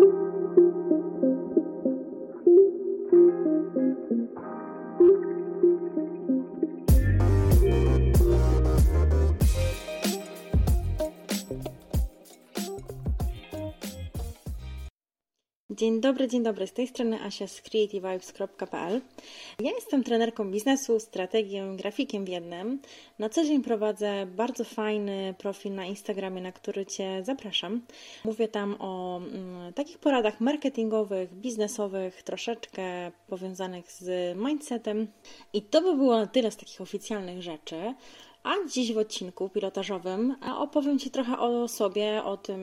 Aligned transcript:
Thank 0.00 0.14
you. 0.56 1.19
Dzień 15.76 16.00
dobry, 16.00 16.28
dzień 16.28 16.42
dobry. 16.42 16.66
Z 16.66 16.72
tej 16.72 16.86
strony 16.86 17.22
Asia 17.22 17.46
z 17.46 17.60
creativevibes.pl. 17.60 19.00
Ja 19.60 19.70
jestem 19.70 20.04
trenerką 20.04 20.50
biznesu, 20.50 21.00
strategiem, 21.00 21.76
grafikiem 21.76 22.24
w 22.24 22.28
jednym. 22.28 22.80
Na 23.18 23.28
co 23.28 23.44
dzień 23.44 23.62
prowadzę 23.62 24.26
bardzo 24.26 24.64
fajny 24.64 25.34
profil 25.38 25.74
na 25.74 25.84
Instagramie, 25.84 26.42
na 26.42 26.52
który 26.52 26.86
Cię 26.86 27.22
zapraszam. 27.24 27.80
Mówię 28.24 28.48
tam 28.48 28.76
o 28.78 29.16
mm, 29.16 29.72
takich 29.72 29.98
poradach 29.98 30.40
marketingowych, 30.40 31.34
biznesowych, 31.34 32.22
troszeczkę 32.22 33.12
powiązanych 33.28 33.92
z 33.92 34.36
mindsetem. 34.38 35.06
I 35.52 35.62
to 35.62 35.82
by 35.82 35.96
było 35.96 36.16
na 36.16 36.26
tyle 36.26 36.50
z 36.50 36.56
takich 36.56 36.80
oficjalnych 36.80 37.42
rzeczy. 37.42 37.94
A 38.42 38.54
dziś 38.68 38.92
w 38.92 38.98
odcinku 38.98 39.48
pilotażowym 39.48 40.36
opowiem 40.56 40.98
Ci 40.98 41.10
trochę 41.10 41.38
o 41.38 41.68
sobie, 41.68 42.24
o 42.24 42.36
tym, 42.36 42.60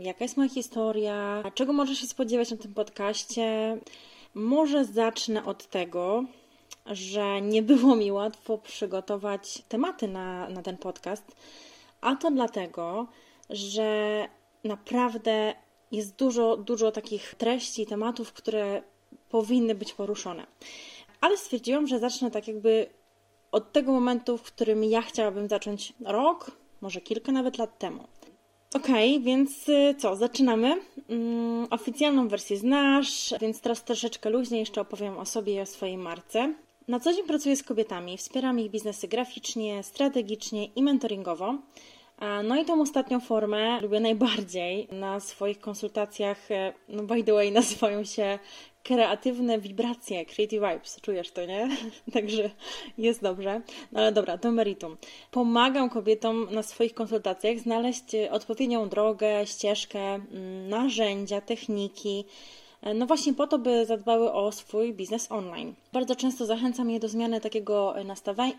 jaka 0.00 0.24
jest 0.24 0.36
moja 0.36 0.48
historia, 0.48 1.42
czego 1.54 1.72
możesz 1.72 1.98
się 1.98 2.06
spodziewać 2.06 2.50
na 2.50 2.56
tym 2.56 2.74
podcaście. 2.74 3.78
Może 4.34 4.84
zacznę 4.84 5.44
od 5.44 5.66
tego, 5.66 6.24
że 6.86 7.40
nie 7.40 7.62
było 7.62 7.96
mi 7.96 8.12
łatwo 8.12 8.58
przygotować 8.58 9.62
tematy 9.68 10.08
na, 10.08 10.48
na 10.48 10.62
ten 10.62 10.76
podcast, 10.76 11.36
a 12.00 12.16
to 12.16 12.30
dlatego, 12.30 13.06
że 13.50 14.28
naprawdę 14.64 15.54
jest 15.92 16.16
dużo, 16.16 16.56
dużo 16.56 16.92
takich 16.92 17.34
treści, 17.34 17.86
tematów, 17.86 18.32
które 18.32 18.82
powinny 19.28 19.74
być 19.74 19.92
poruszone. 19.92 20.46
Ale 21.20 21.36
stwierdziłam, 21.36 21.86
że 21.86 21.98
zacznę 21.98 22.30
tak 22.30 22.48
jakby 22.48 22.86
od 23.54 23.72
tego 23.72 23.92
momentu, 23.92 24.38
w 24.38 24.42
którym 24.42 24.84
ja 24.84 25.02
chciałabym 25.02 25.48
zacząć 25.48 25.92
rok, 26.04 26.50
może 26.80 27.00
kilka 27.00 27.32
nawet 27.32 27.58
lat 27.58 27.78
temu. 27.78 28.04
Ok, 28.74 28.88
więc 29.20 29.68
y, 29.68 29.94
co, 29.98 30.16
zaczynamy. 30.16 30.80
Um, 31.08 31.66
oficjalną 31.70 32.28
wersję 32.28 32.56
znasz, 32.56 33.34
więc 33.40 33.60
teraz 33.60 33.84
troszeczkę 33.84 34.30
luźniej 34.30 34.60
jeszcze 34.60 34.80
opowiem 34.80 35.18
o 35.18 35.26
sobie 35.26 35.54
i 35.54 35.60
o 35.60 35.66
swojej 35.66 35.98
marce. 35.98 36.54
Na 36.88 37.00
co 37.00 37.12
dzień 37.12 37.26
pracuję 37.26 37.56
z 37.56 37.62
kobietami, 37.62 38.18
wspieram 38.18 38.60
ich 38.60 38.70
biznesy 38.70 39.08
graficznie, 39.08 39.82
strategicznie 39.82 40.64
i 40.64 40.82
mentoringowo. 40.82 41.54
No 42.44 42.56
i 42.56 42.64
tą 42.64 42.80
ostatnią 42.80 43.20
formę 43.20 43.80
lubię 43.80 44.00
najbardziej. 44.00 44.88
Na 44.92 45.20
swoich 45.20 45.60
konsultacjach, 45.60 46.50
e, 46.50 46.72
no 46.88 47.02
by 47.02 47.24
the 47.24 47.32
way, 47.32 47.52
nazywają 47.52 48.04
się 48.04 48.38
kreatywne 48.84 49.58
wibracje, 49.58 50.26
creative 50.26 50.62
vibes, 50.62 51.00
czujesz 51.00 51.30
to, 51.30 51.46
nie? 51.46 51.68
Także 52.14 52.50
jest 52.98 53.22
dobrze. 53.22 53.60
No 53.92 54.00
ale 54.00 54.12
dobra, 54.12 54.36
do 54.36 54.52
meritum. 54.52 54.96
Pomagam 55.30 55.90
kobietom 55.90 56.48
na 56.50 56.62
swoich 56.62 56.94
konsultacjach 56.94 57.58
znaleźć 57.58 58.04
odpowiednią 58.30 58.88
drogę, 58.88 59.46
ścieżkę, 59.46 60.00
mm, 60.00 60.68
narzędzia, 60.68 61.40
techniki, 61.40 62.24
e, 62.82 62.94
no 62.94 63.06
właśnie 63.06 63.34
po 63.34 63.46
to, 63.46 63.58
by 63.58 63.86
zadbały 63.86 64.32
o 64.32 64.52
swój 64.52 64.92
biznes 64.92 65.32
online. 65.32 65.74
Bardzo 65.92 66.16
często 66.16 66.46
zachęcam 66.46 66.90
je 66.90 67.00
do 67.00 67.08
zmiany 67.08 67.40
takiego 67.40 67.94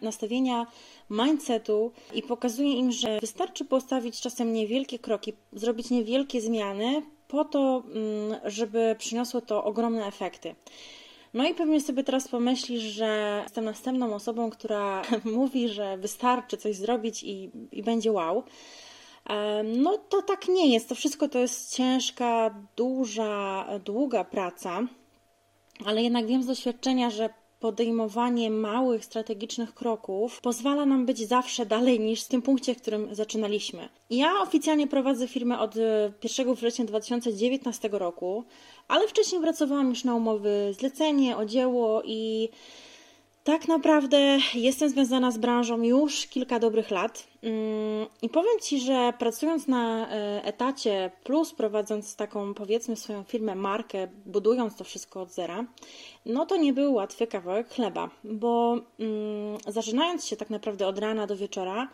nastawienia, 0.01 0.67
mindsetu 1.09 1.91
i 2.13 2.21
pokazuję 2.21 2.73
im, 2.73 2.91
że 2.91 3.19
wystarczy 3.19 3.65
postawić 3.65 4.21
czasem 4.21 4.53
niewielkie 4.53 4.99
kroki, 4.99 5.33
zrobić 5.53 5.89
niewielkie 5.89 6.41
zmiany, 6.41 7.01
po 7.27 7.45
to, 7.45 7.83
mm, 7.85 8.39
żeby 8.45 8.95
przyniosło 8.99 9.41
to 9.41 9.63
ogromne 9.63 10.05
efekty. 10.05 10.55
No 11.33 11.47
i 11.47 11.53
pewnie 11.53 11.81
sobie 11.81 12.03
teraz 12.03 12.27
pomyślisz, 12.27 12.81
że 12.81 13.39
jestem 13.43 13.65
następną 13.65 14.13
osobą, 14.13 14.49
która 14.49 15.01
mówi, 15.37 15.69
że 15.69 15.97
wystarczy 15.97 16.57
coś 16.57 16.75
zrobić 16.75 17.23
i, 17.23 17.51
i 17.71 17.83
będzie 17.83 18.11
wow. 18.11 18.43
No 19.63 19.97
to 19.97 20.21
tak 20.21 20.47
nie 20.47 20.73
jest. 20.73 20.89
To 20.89 20.95
wszystko 20.95 21.27
to 21.29 21.39
jest 21.39 21.75
ciężka, 21.75 22.55
duża, 22.75 23.65
długa 23.85 24.23
praca, 24.23 24.81
ale 25.85 26.03
jednak 26.03 26.27
wiem 26.27 26.43
z 26.43 26.47
doświadczenia, 26.47 27.09
że 27.09 27.29
podejmowanie 27.65 28.49
małych, 28.49 29.05
strategicznych 29.05 29.73
kroków 29.73 30.41
pozwala 30.41 30.85
nam 30.85 31.05
być 31.05 31.27
zawsze 31.27 31.65
dalej 31.65 31.99
niż 31.99 32.23
w 32.23 32.27
tym 32.27 32.41
punkcie, 32.41 32.75
w 32.75 32.81
którym 32.81 33.15
zaczynaliśmy. 33.15 33.89
Ja 34.09 34.33
oficjalnie 34.41 34.87
prowadzę 34.87 35.27
firmę 35.27 35.59
od 35.59 35.75
1 35.75 36.49
e, 36.49 36.55
września 36.55 36.85
2019 36.85 37.89
roku, 37.91 38.43
ale 38.87 39.07
wcześniej 39.07 39.41
pracowałam 39.41 39.89
już 39.89 40.03
na 40.03 40.15
umowy 40.15 40.73
zlecenie, 40.79 41.37
o 41.37 41.45
dzieło 41.45 42.01
i 42.05 42.49
tak 43.45 43.67
naprawdę 43.67 44.37
jestem 44.53 44.89
związana 44.89 45.31
z 45.31 45.37
branżą 45.37 45.81
już 45.81 46.27
kilka 46.27 46.59
dobrych 46.59 46.91
lat 46.91 47.27
mm, 47.43 48.07
i 48.21 48.29
powiem 48.29 48.59
Ci, 48.61 48.79
że 48.79 49.13
pracując 49.19 49.67
na 49.67 50.09
e, 50.09 50.43
etacie 50.43 51.11
plus 51.23 51.53
prowadząc 51.53 52.15
taką 52.15 52.53
powiedzmy 52.53 52.95
swoją 52.95 53.23
firmę, 53.23 53.55
markę, 53.55 54.07
budując 54.25 54.75
to 54.75 54.83
wszystko 54.83 55.21
od 55.21 55.31
zera, 55.31 55.65
no 56.25 56.45
to 56.45 56.57
nie 56.57 56.73
był 56.73 56.93
łatwy 56.93 57.27
kawałek 57.27 57.69
chleba, 57.69 58.09
bo 58.23 58.79
mm, 58.99 59.57
zaczynając 59.67 60.25
się 60.25 60.35
tak 60.35 60.49
naprawdę 60.49 60.87
od 60.87 60.99
rana 60.99 61.27
do 61.27 61.35
wieczora, 61.35 61.87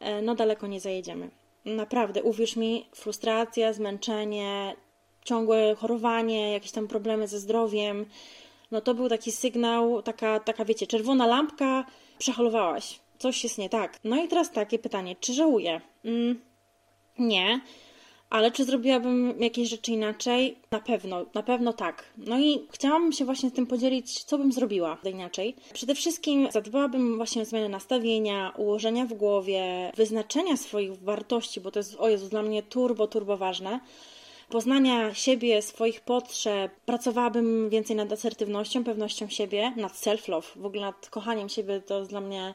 e, 0.00 0.22
no 0.22 0.34
daleko 0.34 0.66
nie 0.66 0.80
zajedziemy. 0.80 1.30
Naprawdę, 1.64 2.22
uwierz 2.22 2.56
mi, 2.56 2.86
frustracja, 2.92 3.72
zmęczenie, 3.72 4.76
ciągłe 5.24 5.74
chorowanie, 5.74 6.52
jakieś 6.52 6.72
tam 6.72 6.88
problemy 6.88 7.28
ze 7.28 7.38
zdrowiem, 7.38 8.06
no 8.70 8.80
to 8.80 8.94
był 8.94 9.08
taki 9.08 9.32
sygnał, 9.32 10.02
taka, 10.02 10.40
taka 10.40 10.64
wiecie, 10.64 10.86
czerwona 10.86 11.26
lampka, 11.26 11.84
przeholowałaś, 12.18 13.00
coś 13.18 13.44
jest 13.44 13.58
nie 13.58 13.68
tak. 13.68 13.98
No 14.04 14.24
i 14.24 14.28
teraz 14.28 14.50
takie 14.50 14.78
pytanie, 14.78 15.16
czy 15.20 15.32
żałuję? 15.34 15.80
Mm, 16.04 16.40
nie. 17.18 17.60
Ale 18.30 18.50
czy 18.50 18.64
zrobiłabym 18.64 19.34
jakieś 19.40 19.68
rzeczy 19.68 19.92
inaczej? 19.92 20.58
Na 20.70 20.80
pewno, 20.80 21.26
na 21.34 21.42
pewno 21.42 21.72
tak. 21.72 22.04
No 22.16 22.38
i 22.38 22.66
chciałabym 22.72 23.12
się 23.12 23.24
właśnie 23.24 23.50
z 23.50 23.52
tym 23.52 23.66
podzielić, 23.66 24.24
co 24.24 24.38
bym 24.38 24.52
zrobiła 24.52 24.98
inaczej. 25.04 25.56
Przede 25.72 25.94
wszystkim 25.94 26.48
zadbałabym 26.50 27.16
właśnie 27.16 27.42
o 27.42 27.44
zmianę 27.44 27.68
nastawienia, 27.68 28.52
ułożenia 28.56 29.06
w 29.06 29.14
głowie, 29.14 29.92
wyznaczenia 29.96 30.56
swoich 30.56 31.02
wartości, 31.02 31.60
bo 31.60 31.70
to 31.70 31.78
jest, 31.78 31.96
o 31.98 32.08
Jezu, 32.08 32.28
dla 32.28 32.42
mnie 32.42 32.62
turbo, 32.62 33.06
turbo 33.06 33.36
ważne 33.36 33.80
poznania 34.50 35.14
siebie, 35.14 35.62
swoich 35.62 36.00
potrzeb. 36.00 36.72
Pracowałabym 36.86 37.70
więcej 37.70 37.96
nad 37.96 38.12
asertywnością, 38.12 38.84
pewnością 38.84 39.28
siebie, 39.28 39.72
nad 39.76 39.92
self-love, 39.92 40.46
w 40.56 40.66
ogóle 40.66 40.82
nad 40.82 41.10
kochaniem 41.10 41.48
siebie. 41.48 41.80
To 41.80 41.98
jest 41.98 42.10
dla 42.10 42.20
mnie 42.20 42.54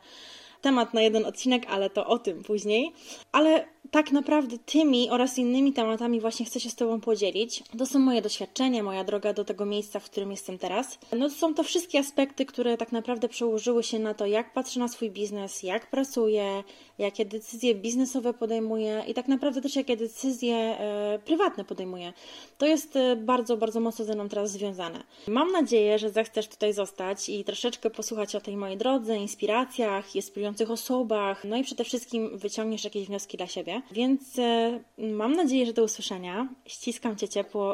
temat 0.61 0.93
na 0.93 1.01
jeden 1.01 1.25
odcinek, 1.25 1.65
ale 1.69 1.89
to 1.89 2.07
o 2.07 2.19
tym 2.19 2.43
później. 2.43 2.93
Ale 3.31 3.65
tak 3.95 4.11
naprawdę 4.11 4.57
tymi 4.57 5.09
oraz 5.09 5.37
innymi 5.37 5.73
tematami 5.73 6.19
właśnie 6.19 6.45
chcę 6.45 6.59
się 6.59 6.69
z 6.69 6.75
Tobą 6.75 7.01
podzielić. 7.01 7.63
To 7.77 7.85
są 7.85 7.99
moje 7.99 8.21
doświadczenia, 8.21 8.83
moja 8.83 9.03
droga 9.03 9.33
do 9.33 9.45
tego 9.45 9.65
miejsca, 9.65 9.99
w 9.99 10.05
którym 10.05 10.31
jestem 10.31 10.57
teraz. 10.57 10.99
No 11.17 11.29
to 11.29 11.35
są 11.35 11.53
to 11.53 11.63
wszystkie 11.63 11.99
aspekty, 11.99 12.45
które 12.45 12.77
tak 12.77 12.91
naprawdę 12.91 13.29
przełożyły 13.29 13.83
się 13.83 13.99
na 13.99 14.13
to, 14.13 14.25
jak 14.25 14.53
patrzę 14.53 14.79
na 14.79 14.87
swój 14.87 15.11
biznes, 15.11 15.63
jak 15.63 15.89
pracuję, 15.89 16.63
jakie 16.97 17.25
decyzje 17.25 17.75
biznesowe 17.75 18.33
podejmuję 18.33 19.03
i 19.07 19.13
tak 19.13 19.27
naprawdę 19.27 19.61
też 19.61 19.75
jakie 19.75 19.97
decyzje 19.97 20.55
e, 20.55 21.19
prywatne 21.25 21.63
podejmuję. 21.63 22.13
To 22.57 22.65
jest 22.65 22.95
e, 22.95 23.15
bardzo, 23.15 23.57
bardzo 23.57 23.79
mocno 23.79 24.05
ze 24.05 24.15
mną 24.15 24.29
teraz 24.29 24.51
związane. 24.51 25.03
Mam 25.27 25.51
nadzieję, 25.51 25.99
że 25.99 26.09
zechcesz 26.09 26.47
tutaj 26.47 26.73
zostać 26.73 27.29
i 27.29 27.43
troszeczkę 27.43 27.89
posłuchać 27.89 28.35
o 28.35 28.41
tej 28.41 28.57
mojej 28.57 28.77
drodze, 28.77 29.17
inspiracjach, 29.17 30.15
inspirujących 30.15 30.71
osobach, 30.71 31.43
no 31.43 31.57
i 31.57 31.63
przede 31.63 31.83
wszystkim 31.83 32.37
wyciągniesz 32.37 32.83
jakieś 32.83 33.07
wnioski 33.07 33.37
dla 33.37 33.47
siebie. 33.47 33.81
Więc 33.91 34.39
e, 34.39 34.79
mam 34.97 35.35
nadzieję, 35.35 35.65
że 35.65 35.73
do 35.73 35.83
usłyszenia. 35.83 36.47
Ściskam 36.65 37.15
Cię 37.15 37.29
ciepło 37.29 37.63